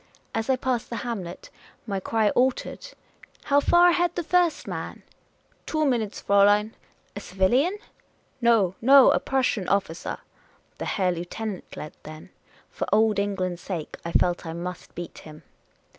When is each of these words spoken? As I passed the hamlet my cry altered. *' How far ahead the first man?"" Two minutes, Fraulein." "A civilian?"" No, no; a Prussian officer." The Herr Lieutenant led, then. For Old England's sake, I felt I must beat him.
As 0.33 0.49
I 0.49 0.55
passed 0.55 0.89
the 0.89 0.95
hamlet 1.05 1.51
my 1.85 1.99
cry 1.99 2.31
altered. 2.31 2.87
*' 3.07 3.23
How 3.43 3.59
far 3.59 3.89
ahead 3.89 4.15
the 4.15 4.23
first 4.23 4.67
man?"" 4.67 5.03
Two 5.67 5.85
minutes, 5.85 6.21
Fraulein." 6.21 6.73
"A 7.15 7.19
civilian?"" 7.19 7.77
No, 8.41 8.73
no; 8.81 9.11
a 9.11 9.19
Prussian 9.19 9.69
officer." 9.69 10.17
The 10.79 10.85
Herr 10.85 11.11
Lieutenant 11.11 11.77
led, 11.77 11.93
then. 12.01 12.31
For 12.71 12.87
Old 12.91 13.19
England's 13.19 13.61
sake, 13.61 13.95
I 14.03 14.11
felt 14.11 14.43
I 14.43 14.53
must 14.53 14.95
beat 14.95 15.19
him. 15.19 15.43